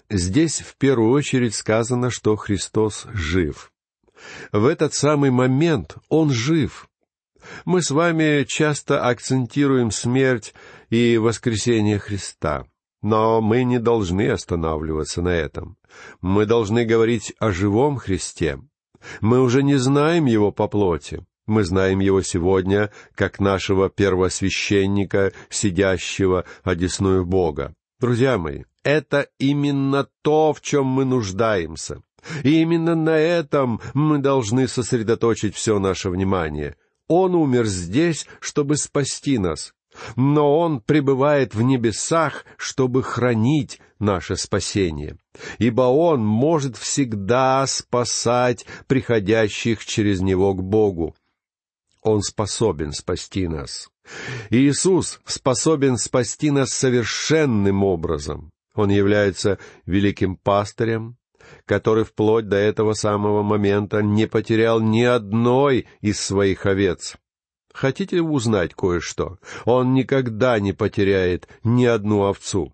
Здесь 0.09 0.61
в 0.61 0.75
первую 0.77 1.11
очередь 1.11 1.53
сказано, 1.53 2.09
что 2.09 2.35
Христос 2.35 3.05
жив. 3.13 3.71
В 4.51 4.65
этот 4.65 4.93
самый 4.93 5.29
момент 5.29 5.97
Он 6.09 6.31
жив. 6.31 6.89
Мы 7.63 7.81
с 7.81 7.91
вами 7.91 8.43
часто 8.43 9.05
акцентируем 9.07 9.91
смерть 9.91 10.53
и 10.89 11.17
воскресение 11.17 11.99
Христа. 11.99 12.65
Но 13.01 13.39
мы 13.39 13.63
не 13.63 13.79
должны 13.79 14.29
останавливаться 14.29 15.21
на 15.21 15.29
этом. 15.29 15.77
Мы 16.21 16.45
должны 16.45 16.85
говорить 16.85 17.33
о 17.39 17.51
живом 17.51 17.97
Христе. 17.97 18.59
Мы 19.21 19.41
уже 19.41 19.63
не 19.63 19.75
знаем 19.75 20.25
Его 20.25 20.51
по 20.51 20.67
плоти. 20.67 21.25
Мы 21.45 21.63
знаем 21.63 21.99
Его 21.99 22.21
сегодня 22.21 22.91
как 23.15 23.39
нашего 23.39 23.89
первосвященника, 23.89 25.33
сидящего 25.49 26.45
одесную 26.63 27.25
Бога. 27.25 27.73
Друзья 27.99 28.37
мои, 28.37 28.63
это 28.83 29.27
именно 29.37 30.07
то, 30.21 30.53
в 30.53 30.61
чем 30.61 30.85
мы 30.85 31.05
нуждаемся. 31.05 32.01
И 32.43 32.61
именно 32.61 32.95
на 32.95 33.17
этом 33.17 33.79
мы 33.93 34.19
должны 34.19 34.67
сосредоточить 34.67 35.55
все 35.55 35.79
наше 35.79 36.09
внимание. 36.09 36.75
Он 37.07 37.33
умер 37.35 37.65
здесь, 37.65 38.27
чтобы 38.39 38.77
спасти 38.77 39.37
нас, 39.37 39.73
но 40.15 40.59
Он 40.59 40.81
пребывает 40.81 41.55
в 41.55 41.61
небесах, 41.61 42.45
чтобы 42.57 43.03
хранить 43.03 43.79
наше 43.99 44.35
спасение, 44.35 45.17
ибо 45.57 45.83
Он 45.83 46.23
может 46.23 46.77
всегда 46.77 47.65
спасать 47.67 48.65
приходящих 48.87 49.85
через 49.85 50.21
Него 50.21 50.53
к 50.53 50.61
Богу. 50.61 51.15
Он 52.01 52.21
способен 52.21 52.93
спасти 52.93 53.47
нас. 53.47 53.89
Иисус 54.49 55.19
способен 55.25 55.97
спасти 55.97 56.49
нас 56.51 56.69
совершенным 56.69 57.83
образом. 57.83 58.51
Он 58.79 58.89
является 58.89 59.59
великим 59.85 60.37
пастырем, 60.37 61.17
который 61.65 62.05
вплоть 62.05 62.47
до 62.47 62.55
этого 62.55 62.93
самого 62.93 63.43
момента 63.43 64.01
не 64.01 64.25
потерял 64.25 64.79
ни 64.79 65.03
одной 65.03 65.85
из 65.99 66.17
своих 66.21 66.65
овец. 66.65 67.17
Хотите 67.73 68.21
узнать 68.21 68.73
кое-что? 68.73 69.37
Он 69.65 69.93
никогда 69.93 70.61
не 70.61 70.71
потеряет 70.71 71.49
ни 71.65 71.83
одну 71.83 72.23
овцу. 72.23 72.73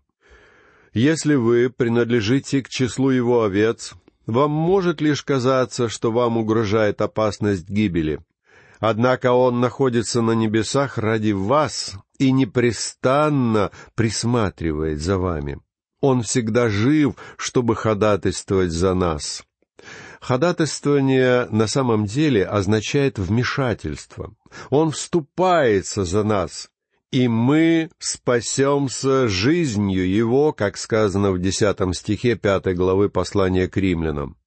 Если 0.93 1.33
вы 1.33 1.71
принадлежите 1.71 2.61
к 2.61 2.69
числу 2.69 3.09
его 3.09 3.41
овец, 3.41 3.93
вам 4.27 4.51
может 4.51 5.01
лишь 5.01 5.23
казаться, 5.23 5.89
что 5.89 6.11
вам 6.11 6.37
угрожает 6.37 7.01
опасность 7.01 7.67
гибели. 7.67 8.19
Однако 8.79 9.33
он 9.33 9.59
находится 9.59 10.21
на 10.21 10.33
небесах 10.33 10.99
ради 10.99 11.31
вас 11.31 11.95
и 12.19 12.31
непрестанно 12.31 13.71
присматривает 13.95 14.99
за 14.99 15.17
вами. 15.17 15.59
Он 16.05 16.21
всегда 16.21 16.69
жив, 16.69 17.15
чтобы 17.35 17.75
ходатайствовать 17.75 18.71
за 18.71 18.93
нас. 18.93 19.43
Ходатайствование 20.21 21.47
на 21.49 21.65
самом 21.65 22.05
деле 22.05 22.45
означает 22.45 23.17
вмешательство. 23.17 24.35
Он 24.69 24.91
вступается 24.91 26.05
за 26.05 26.23
нас, 26.23 26.69
и 27.11 27.27
мы 27.27 27.89
спасемся 27.97 29.27
жизнью 29.27 30.07
Его, 30.07 30.53
как 30.53 30.77
сказано 30.77 31.31
в 31.31 31.39
десятом 31.39 31.91
стихе 31.95 32.35
пятой 32.35 32.75
главы 32.75 33.09
послания 33.09 33.67
к 33.67 33.75
римлянам. 33.75 34.37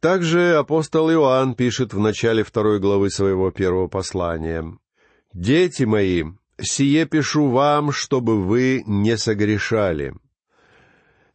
Также 0.00 0.56
апостол 0.56 1.10
Иоанн 1.10 1.54
пишет 1.54 1.94
в 1.94 1.98
начале 1.98 2.44
второй 2.44 2.78
главы 2.78 3.08
своего 3.08 3.50
первого 3.50 3.88
послания. 3.88 4.76
«Дети 5.32 5.84
мои, 5.84 6.24
сие 6.60 7.06
пишу 7.06 7.48
вам, 7.48 7.90
чтобы 7.90 8.42
вы 8.42 8.82
не 8.86 9.16
согрешали». 9.16 10.12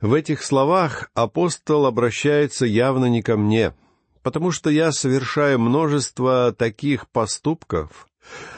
В 0.03 0.15
этих 0.15 0.43
словах 0.43 1.10
апостол 1.13 1.86
обращается 1.86 2.65
явно 2.65 3.05
не 3.05 3.22
ко 3.22 3.38
мне, 3.38 3.74
потому 4.22 4.51
что 4.51 4.69
я 4.69 4.91
совершаю 4.91 5.60
множество 5.60 6.51
таких 6.51 7.07
поступков, 7.07 8.10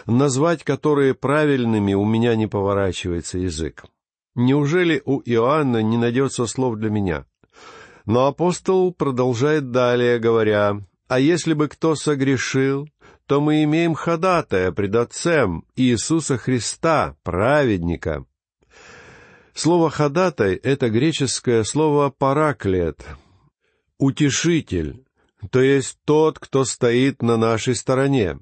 назвать 0.08 0.64
которые 0.64 1.14
правильными 1.14 1.94
у 1.94 2.04
меня 2.04 2.36
не 2.36 2.48
поворачивается 2.48 3.38
язык. 3.38 3.86
Неужели 4.34 5.04
у 5.06 5.22
Иоанна 5.24 5.84
не 5.84 5.98
найдется 5.98 6.48
слов 6.48 6.78
для 6.78 6.90
меня? 6.90 7.26
Но 8.08 8.26
апостол 8.26 8.92
продолжает 8.92 9.70
далее, 9.70 10.18
говоря, 10.18 10.82
«А 11.08 11.20
если 11.20 11.54
бы 11.54 11.68
кто 11.68 11.94
согрешил, 11.94 12.90
то 13.28 13.40
мы 13.40 13.64
имеем 13.66 13.94
ходатая 13.94 14.72
пред 14.72 14.96
Отцем 14.96 15.64
Иисуса 15.76 16.40
Христа, 16.40 17.16
праведника, 17.22 18.26
Слово 19.56 19.90
«ходатай»— 19.90 20.56
это 20.64 20.90
греческое 20.90 21.64
слово 21.64 22.10
«параклет», 22.10 23.06
«утешитель», 23.98 25.06
то 25.50 25.62
есть 25.62 25.98
тот, 26.04 26.40
кто 26.40 26.66
стоит 26.66 27.22
на 27.22 27.38
нашей 27.38 27.74
стороне. 27.76 28.38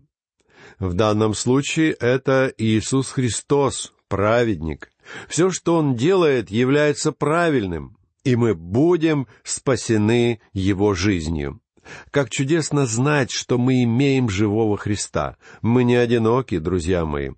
В 0.79 0.96
данном 0.96 1.36
случае 1.36 1.91
это 1.91 2.51
Иисус 2.58 3.12
Христос, 3.12 3.93
праведник. 4.08 4.91
Все, 5.27 5.51
что 5.51 5.75
Он 5.75 5.96
делает, 5.96 6.50
является 6.50 7.12
правильным, 7.12 7.96
и 8.24 8.36
мы 8.36 8.55
будем 8.55 9.27
спасены 9.43 10.42
Его 10.51 10.96
жизнью. 10.96 11.61
Как 12.09 12.31
чудесно 12.31 12.87
знать, 12.87 13.29
что 13.29 13.59
мы 13.59 13.83
имеем 13.83 14.29
живого 14.29 14.77
Христа. 14.77 15.37
Мы 15.61 15.83
не 15.83 15.96
одиноки, 15.96 16.57
друзья 16.57 17.05
мои. 17.05 17.33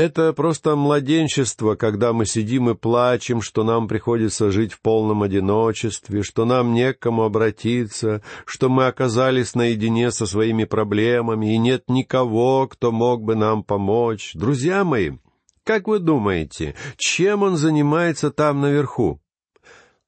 Это 0.00 0.32
просто 0.32 0.76
младенчество, 0.76 1.74
когда 1.74 2.14
мы 2.14 2.24
сидим 2.24 2.70
и 2.70 2.74
плачем, 2.74 3.42
что 3.42 3.64
нам 3.64 3.86
приходится 3.86 4.50
жить 4.50 4.72
в 4.72 4.80
полном 4.80 5.22
одиночестве, 5.22 6.22
что 6.22 6.46
нам 6.46 6.72
не 6.72 6.94
к 6.94 7.00
кому 7.00 7.24
обратиться, 7.24 8.22
что 8.46 8.70
мы 8.70 8.86
оказались 8.86 9.54
наедине 9.54 10.10
со 10.10 10.24
своими 10.24 10.64
проблемами, 10.64 11.54
и 11.54 11.58
нет 11.58 11.84
никого, 11.88 12.66
кто 12.66 12.92
мог 12.92 13.22
бы 13.22 13.34
нам 13.34 13.62
помочь. 13.62 14.30
Друзья 14.32 14.84
мои, 14.84 15.18
как 15.64 15.86
вы 15.86 15.98
думаете, 15.98 16.76
чем 16.96 17.42
он 17.42 17.58
занимается 17.58 18.30
там 18.30 18.62
наверху? 18.62 19.20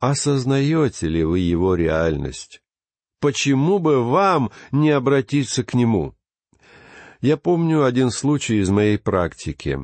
Осознаете 0.01 1.07
ли 1.07 1.23
вы 1.23 1.41
его 1.41 1.75
реальность? 1.75 2.63
Почему 3.21 3.79
бы 3.79 4.03
вам 4.03 4.53
не 4.71 4.89
обратиться 4.89 5.65
к 5.65 5.75
нему? 5.75 6.15
Я 7.23 7.37
помню 7.37 7.85
один 7.85 8.11
случай 8.11 8.57
из 8.57 8.69
моей 8.71 8.99
практики. 8.99 9.79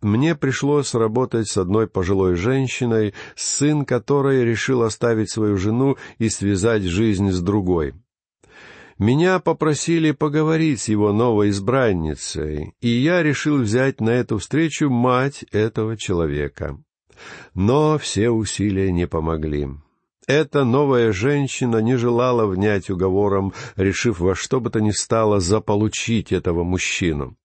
Мне 0.00 0.36
пришлось 0.36 0.94
работать 0.94 1.48
с 1.48 1.58
одной 1.58 1.88
пожилой 1.88 2.36
женщиной, 2.36 3.14
сын 3.34 3.84
которой 3.84 4.44
решил 4.44 4.84
оставить 4.84 5.28
свою 5.28 5.56
жену 5.56 5.96
и 6.18 6.28
связать 6.28 6.84
жизнь 6.84 7.32
с 7.32 7.40
другой. 7.40 7.94
Меня 8.96 9.40
попросили 9.40 10.12
поговорить 10.12 10.82
с 10.82 10.88
его 10.88 11.12
новой 11.12 11.50
избранницей, 11.50 12.74
и 12.80 12.88
я 12.88 13.24
решил 13.24 13.58
взять 13.58 14.00
на 14.00 14.10
эту 14.10 14.38
встречу 14.38 14.88
мать 14.88 15.44
этого 15.50 15.96
человека. 15.96 16.78
Но 17.54 17.98
все 17.98 18.30
усилия 18.30 18.92
не 18.92 19.08
помогли. 19.08 19.68
Эта 20.26 20.64
новая 20.64 21.12
женщина 21.12 21.78
не 21.78 21.96
желала 21.96 22.46
внять 22.46 22.88
уговором, 22.88 23.52
решив 23.76 24.20
во 24.20 24.34
что 24.34 24.60
бы 24.60 24.70
то 24.70 24.80
ни 24.80 24.90
стало 24.90 25.40
заполучить 25.40 26.32
этого 26.32 26.64
мужчину. 26.64 27.36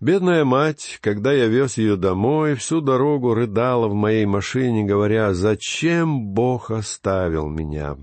Бедная 0.00 0.44
мать, 0.44 0.98
когда 1.00 1.32
я 1.32 1.46
вез 1.46 1.78
ее 1.78 1.96
домой, 1.96 2.54
всю 2.54 2.80
дорогу 2.80 3.34
рыдала 3.34 3.88
в 3.88 3.94
моей 3.94 4.26
машине, 4.26 4.84
говоря, 4.84 5.32
«Зачем 5.32 6.22
Бог 6.22 6.70
оставил 6.70 7.48
меня?» 7.48 7.96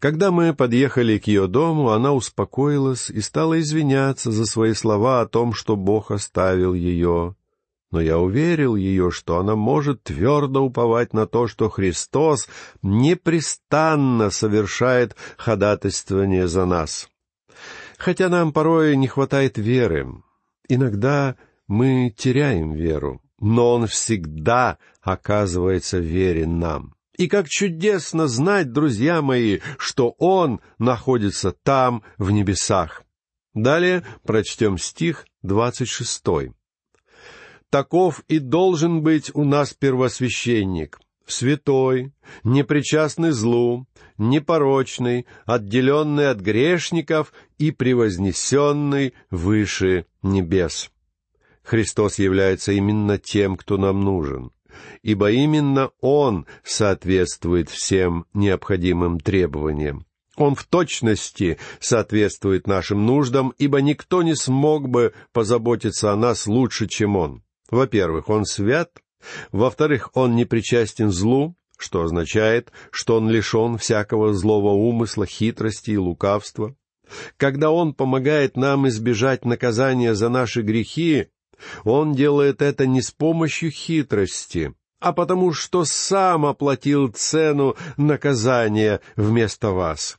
Когда 0.00 0.32
мы 0.32 0.52
подъехали 0.52 1.18
к 1.18 1.28
ее 1.28 1.46
дому, 1.46 1.90
она 1.90 2.12
успокоилась 2.12 3.08
и 3.08 3.20
стала 3.20 3.60
извиняться 3.60 4.32
за 4.32 4.46
свои 4.46 4.74
слова 4.74 5.20
о 5.20 5.26
том, 5.26 5.52
что 5.54 5.76
Бог 5.76 6.10
оставил 6.10 6.74
ее 6.74 7.36
но 7.92 8.00
я 8.00 8.18
уверил 8.18 8.74
ее, 8.74 9.10
что 9.10 9.38
она 9.38 9.54
может 9.54 10.02
твердо 10.02 10.62
уповать 10.62 11.12
на 11.12 11.26
то, 11.26 11.46
что 11.46 11.68
Христос 11.68 12.48
непрестанно 12.80 14.30
совершает 14.30 15.14
ходатайствование 15.36 16.48
за 16.48 16.64
нас. 16.64 17.08
Хотя 17.98 18.28
нам 18.28 18.52
порой 18.52 18.96
не 18.96 19.06
хватает 19.06 19.58
веры, 19.58 20.08
иногда 20.68 21.36
мы 21.68 22.12
теряем 22.16 22.72
веру, 22.72 23.22
но 23.38 23.74
Он 23.74 23.86
всегда 23.86 24.78
оказывается 25.02 25.98
верен 25.98 26.58
нам. 26.58 26.94
И 27.18 27.28
как 27.28 27.46
чудесно 27.46 28.26
знать, 28.26 28.72
друзья 28.72 29.20
мои, 29.20 29.60
что 29.76 30.14
Он 30.18 30.60
находится 30.78 31.52
там, 31.52 32.02
в 32.16 32.30
небесах. 32.30 33.04
Далее 33.52 34.02
прочтем 34.24 34.78
стих 34.78 35.26
двадцать 35.42 35.88
шестой. 35.88 36.54
Таков 37.72 38.22
и 38.28 38.38
должен 38.38 39.00
быть 39.00 39.30
у 39.32 39.44
нас 39.44 39.72
первосвященник, 39.72 41.00
святой, 41.26 42.12
непричастный 42.44 43.30
злу, 43.30 43.86
непорочный, 44.18 45.24
отделенный 45.46 46.28
от 46.28 46.40
грешников 46.40 47.32
и 47.56 47.70
превознесенный 47.70 49.14
выше 49.30 50.04
небес. 50.22 50.90
Христос 51.62 52.18
является 52.18 52.72
именно 52.72 53.16
тем, 53.16 53.56
кто 53.56 53.78
нам 53.78 54.04
нужен, 54.04 54.50
ибо 55.02 55.30
именно 55.30 55.92
Он 56.02 56.44
соответствует 56.62 57.70
всем 57.70 58.26
необходимым 58.34 59.18
требованиям. 59.18 60.04
Он 60.36 60.56
в 60.56 60.64
точности 60.64 61.56
соответствует 61.80 62.66
нашим 62.66 63.06
нуждам, 63.06 63.54
ибо 63.56 63.80
никто 63.80 64.22
не 64.22 64.36
смог 64.36 64.90
бы 64.90 65.14
позаботиться 65.32 66.12
о 66.12 66.16
нас 66.16 66.46
лучше, 66.46 66.86
чем 66.86 67.16
Он. 67.16 67.42
Во-первых, 67.72 68.28
он 68.28 68.44
свят. 68.44 68.90
Во-вторых, 69.50 70.10
он 70.12 70.36
не 70.36 70.44
причастен 70.44 71.10
злу, 71.10 71.56
что 71.78 72.02
означает, 72.02 72.70
что 72.90 73.16
он 73.16 73.30
лишен 73.30 73.78
всякого 73.78 74.34
злого 74.34 74.72
умысла, 74.72 75.24
хитрости 75.24 75.92
и 75.92 75.96
лукавства. 75.96 76.76
Когда 77.38 77.70
он 77.70 77.94
помогает 77.94 78.56
нам 78.58 78.86
избежать 78.88 79.46
наказания 79.46 80.14
за 80.14 80.28
наши 80.28 80.60
грехи, 80.60 81.28
он 81.82 82.12
делает 82.12 82.60
это 82.60 82.86
не 82.86 83.00
с 83.00 83.10
помощью 83.10 83.70
хитрости, 83.70 84.74
а 85.00 85.14
потому 85.14 85.54
что 85.54 85.86
сам 85.86 86.44
оплатил 86.44 87.08
цену 87.08 87.76
наказания 87.96 89.00
вместо 89.16 89.70
вас. 89.70 90.18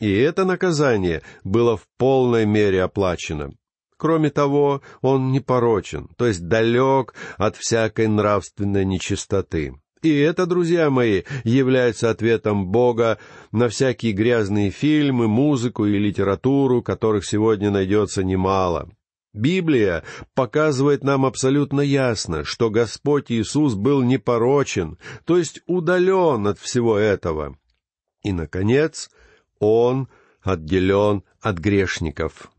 И 0.00 0.12
это 0.12 0.44
наказание 0.44 1.22
было 1.44 1.78
в 1.78 1.86
полной 1.96 2.44
мере 2.44 2.82
оплачено. 2.82 3.54
Кроме 3.96 4.30
того, 4.30 4.82
он 5.02 5.30
непорочен, 5.30 6.08
то 6.16 6.26
есть 6.26 6.46
далек 6.48 7.14
от 7.36 7.56
всякой 7.56 8.08
нравственной 8.08 8.84
нечистоты. 8.84 9.74
И 10.02 10.18
это, 10.18 10.44
друзья 10.44 10.90
мои, 10.90 11.22
является 11.44 12.10
ответом 12.10 12.66
Бога 12.66 13.18
на 13.52 13.68
всякие 13.68 14.12
грязные 14.12 14.70
фильмы, 14.70 15.28
музыку 15.28 15.86
и 15.86 15.98
литературу, 15.98 16.82
которых 16.82 17.24
сегодня 17.24 17.70
найдется 17.70 18.22
немало. 18.22 18.90
Библия 19.32 20.04
показывает 20.34 21.02
нам 21.02 21.24
абсолютно 21.24 21.80
ясно, 21.80 22.44
что 22.44 22.70
Господь 22.70 23.32
Иисус 23.32 23.74
был 23.74 24.02
непорочен, 24.02 24.98
то 25.24 25.38
есть 25.38 25.62
удален 25.66 26.46
от 26.46 26.58
всего 26.58 26.98
этого. 26.98 27.56
И, 28.22 28.32
наконец, 28.32 29.10
Он 29.58 30.08
отделен 30.42 31.22
от 31.40 31.58
грешников. 31.58 32.50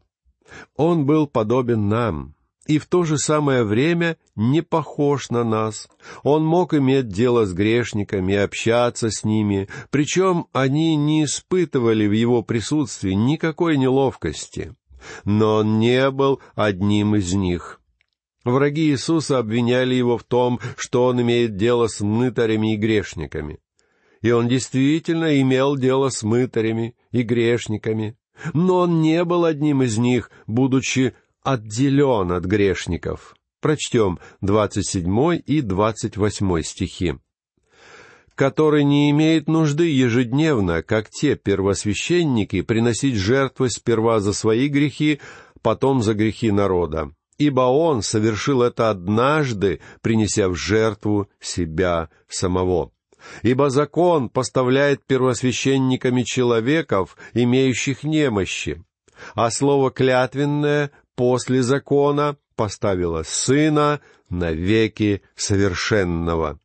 Он 0.75 1.05
был 1.05 1.27
подобен 1.27 1.89
нам, 1.89 2.35
и 2.67 2.77
в 2.77 2.85
то 2.87 3.03
же 3.03 3.17
самое 3.17 3.63
время 3.63 4.17
не 4.35 4.61
похож 4.61 5.29
на 5.29 5.43
нас. 5.43 5.87
Он 6.23 6.45
мог 6.45 6.73
иметь 6.73 7.07
дело 7.07 7.45
с 7.45 7.53
грешниками, 7.53 8.35
общаться 8.35 9.09
с 9.09 9.23
ними, 9.23 9.67
причем 9.89 10.47
они 10.53 10.95
не 10.95 11.25
испытывали 11.25 12.07
в 12.07 12.11
его 12.11 12.41
присутствии 12.43 13.11
никакой 13.11 13.77
неловкости 13.77 14.73
но 15.23 15.55
он 15.55 15.79
не 15.79 16.09
был 16.11 16.41
одним 16.55 17.15
из 17.15 17.33
них. 17.33 17.81
Враги 18.43 18.91
Иисуса 18.91 19.39
обвиняли 19.39 19.95
его 19.95 20.17
в 20.17 20.23
том, 20.23 20.59
что 20.77 21.05
он 21.05 21.21
имеет 21.21 21.55
дело 21.55 21.87
с 21.87 22.01
мытарями 22.01 22.75
и 22.75 22.77
грешниками. 22.77 23.59
И 24.21 24.31
он 24.31 24.47
действительно 24.47 25.39
имел 25.41 25.77
дело 25.77 26.09
с 26.09 26.23
мытарями 26.23 26.95
и 27.11 27.23
грешниками, 27.23 28.17
но 28.53 28.79
он 28.79 29.01
не 29.01 29.23
был 29.23 29.45
одним 29.45 29.83
из 29.83 29.97
них, 29.97 30.31
будучи 30.47 31.15
отделен 31.43 32.31
от 32.31 32.45
грешников. 32.45 33.35
Прочтем 33.61 34.19
двадцать 34.41 34.87
седьмой 34.87 35.37
и 35.37 35.61
двадцать 35.61 36.17
восьмой 36.17 36.63
стихи 36.63 37.15
который 38.35 38.83
не 38.83 39.09
имеет 39.11 39.47
нужды 39.47 39.89
ежедневно, 39.89 40.83
как 40.83 41.09
те 41.09 41.35
первосвященники, 41.35 42.61
приносить 42.61 43.15
жертвы 43.15 43.69
сперва 43.69 44.19
за 44.19 44.33
свои 44.33 44.67
грехи, 44.67 45.19
потом 45.61 46.03
за 46.03 46.13
грехи 46.13 46.51
народа. 46.51 47.11
Ибо 47.37 47.61
он 47.61 48.01
совершил 48.01 48.61
это 48.61 48.89
однажды, 48.89 49.81
принеся 50.01 50.47
в 50.47 50.55
жертву 50.55 51.29
себя 51.39 52.09
самого. 52.27 52.91
Ибо 53.41 53.69
закон 53.69 54.29
поставляет 54.29 55.05
первосвященниками 55.05 56.23
человеков, 56.23 57.17
имеющих 57.33 58.03
немощи, 58.03 58.83
а 59.33 59.49
слово 59.51 59.91
«клятвенное» 59.91 60.91
после 61.15 61.63
закона 61.63 62.37
поставило 62.55 63.23
Сына 63.23 64.01
навеки 64.29 65.21
совершенного. 65.35 66.59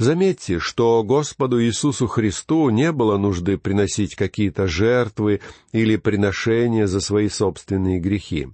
Заметьте, 0.00 0.58
что 0.58 1.02
Господу 1.02 1.62
Иисусу 1.62 2.06
Христу 2.06 2.70
не 2.70 2.90
было 2.90 3.18
нужды 3.18 3.58
приносить 3.58 4.14
какие-то 4.14 4.66
жертвы 4.66 5.42
или 5.72 5.96
приношения 5.96 6.86
за 6.86 7.00
свои 7.00 7.28
собственные 7.28 8.00
грехи, 8.00 8.48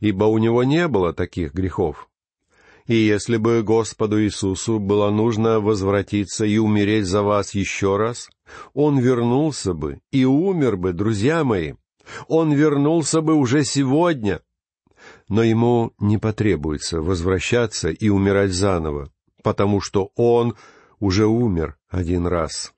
ибо 0.00 0.24
у 0.24 0.38
него 0.38 0.64
не 0.64 0.88
было 0.88 1.12
таких 1.12 1.52
грехов. 1.52 2.08
И 2.86 2.94
если 2.94 3.36
бы 3.36 3.62
Господу 3.62 4.22
Иисусу 4.22 4.78
было 4.78 5.10
нужно 5.10 5.60
возвратиться 5.60 6.44
и 6.44 6.58
умереть 6.58 7.06
за 7.06 7.22
вас 7.22 7.54
еще 7.54 7.96
раз, 7.96 8.28
Он 8.74 8.98
вернулся 8.98 9.74
бы 9.74 10.00
и 10.12 10.24
умер 10.24 10.76
бы, 10.76 10.92
друзья 10.92 11.42
мои. 11.42 11.74
Он 12.28 12.52
вернулся 12.52 13.20
бы 13.20 13.34
уже 13.34 13.64
сегодня. 13.64 14.40
Но 15.28 15.42
Ему 15.42 15.92
не 15.98 16.18
потребуется 16.18 17.02
возвращаться 17.02 17.90
и 17.90 18.08
умирать 18.08 18.52
заново, 18.52 19.10
потому 19.42 19.80
что 19.80 20.10
Он 20.14 20.54
уже 21.00 21.26
умер 21.26 21.76
один 21.88 22.26
раз. 22.26 22.72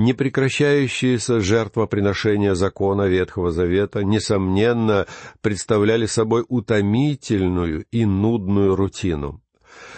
Непрекращающиеся 0.00 1.40
жертвоприношения 1.40 2.54
закона 2.54 3.02
Ветхого 3.02 3.50
Завета, 3.50 4.02
несомненно, 4.02 5.06
представляли 5.42 6.06
собой 6.06 6.42
утомительную 6.48 7.84
и 7.92 8.06
нудную 8.06 8.76
рутину. 8.76 9.42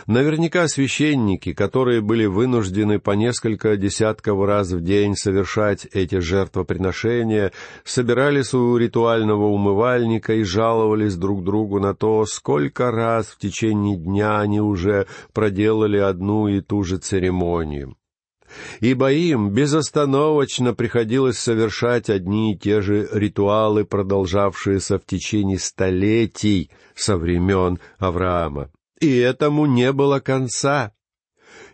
Наверняка 0.08 0.66
священники, 0.66 1.52
которые 1.52 2.00
были 2.00 2.26
вынуждены 2.26 2.98
по 2.98 3.12
несколько 3.12 3.76
десятков 3.76 4.44
раз 4.44 4.72
в 4.72 4.80
день 4.80 5.14
совершать 5.14 5.86
эти 5.92 6.18
жертвоприношения, 6.18 7.52
собирались 7.84 8.54
у 8.54 8.76
ритуального 8.76 9.44
умывальника 9.44 10.34
и 10.34 10.42
жаловались 10.42 11.14
друг 11.14 11.44
другу 11.44 11.78
на 11.78 11.94
то, 11.94 12.26
сколько 12.26 12.90
раз 12.90 13.28
в 13.28 13.38
течение 13.38 13.96
дня 13.96 14.40
они 14.40 14.60
уже 14.60 15.06
проделали 15.32 15.98
одну 15.98 16.48
и 16.48 16.60
ту 16.60 16.82
же 16.82 16.98
церемонию 16.98 17.94
ибо 18.80 19.12
им 19.12 19.50
безостановочно 19.50 20.74
приходилось 20.74 21.38
совершать 21.38 22.10
одни 22.10 22.54
и 22.54 22.58
те 22.58 22.80
же 22.80 23.08
ритуалы, 23.12 23.84
продолжавшиеся 23.84 24.98
в 24.98 25.06
течение 25.06 25.58
столетий 25.58 26.70
со 26.94 27.16
времен 27.16 27.78
Авраама 27.98 28.70
и 29.02 29.16
этому 29.16 29.66
не 29.66 29.92
было 29.92 30.20
конца. 30.20 30.92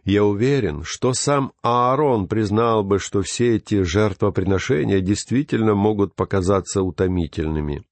Я 0.03 0.25
уверен, 0.25 0.83
что 0.83 1.13
сам 1.13 1.53
Аарон 1.63 2.27
признал 2.27 2.83
бы, 2.83 2.99
что 2.99 3.21
все 3.21 3.57
эти 3.57 3.83
жертвоприношения 3.83 5.01
действительно 5.01 5.75
могут 5.75 6.15
показаться 6.15 6.83
утомительными. 6.83 7.85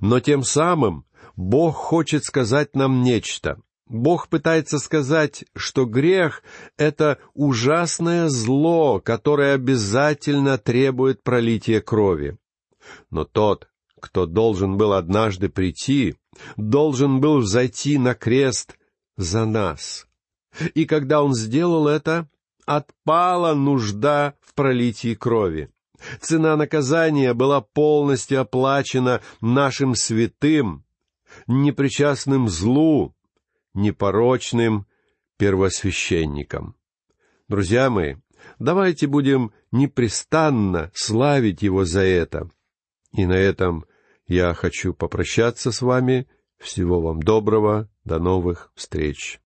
Но 0.00 0.20
тем 0.20 0.42
самым 0.42 1.06
Бог 1.34 1.76
хочет 1.76 2.24
сказать 2.24 2.76
нам 2.76 3.02
нечто. 3.02 3.58
Бог 3.88 4.28
пытается 4.28 4.78
сказать, 4.78 5.44
что 5.56 5.86
грех— 5.86 6.42
это 6.76 7.18
ужасное 7.34 8.28
зло, 8.28 9.00
которое 9.00 9.54
обязательно 9.54 10.58
требует 10.58 11.22
пролития 11.22 11.80
крови. 11.80 12.36
Но 13.10 13.24
тот, 13.24 13.68
кто 14.00 14.26
должен 14.26 14.76
был 14.76 14.92
однажды 14.92 15.48
прийти, 15.48 16.16
должен 16.56 17.20
был 17.20 17.38
взойти 17.38 17.98
на 17.98 18.14
крест 18.14 18.76
за 19.16 19.46
нас. 19.46 20.06
И 20.74 20.84
когда 20.84 21.22
он 21.22 21.34
сделал 21.34 21.88
это, 21.88 22.28
отпала 22.66 23.54
нужда 23.54 24.34
в 24.40 24.54
пролитии 24.54 25.14
крови. 25.14 25.70
Цена 26.20 26.56
наказания 26.56 27.32
была 27.34 27.60
полностью 27.60 28.40
оплачена 28.40 29.20
нашим 29.40 29.94
святым, 29.94 30.84
непричастным 31.46 32.48
злу, 32.48 33.14
непорочным 33.78 34.86
первосвященником. 35.38 36.76
Друзья 37.48 37.88
мои, 37.88 38.16
давайте 38.58 39.06
будем 39.06 39.52
непрестанно 39.72 40.90
славить 40.94 41.62
Его 41.62 41.84
за 41.84 42.00
это. 42.00 42.50
И 43.12 43.24
на 43.24 43.34
этом 43.34 43.86
я 44.26 44.52
хочу 44.52 44.92
попрощаться 44.92 45.72
с 45.72 45.80
вами. 45.80 46.28
Всего 46.58 47.00
вам 47.00 47.22
доброго. 47.22 47.88
До 48.04 48.18
новых 48.18 48.72
встреч. 48.74 49.36